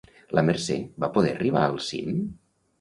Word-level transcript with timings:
La 0.37 0.43
Mercè 0.47 0.77
va 1.05 1.11
poder 1.19 1.35
arribar 1.37 1.69
al 1.69 1.81
cim? 1.93 2.21